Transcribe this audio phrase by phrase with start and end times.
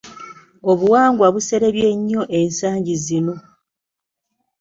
[0.71, 3.35] Obuwangwa buserebye nnyo ensangi zino.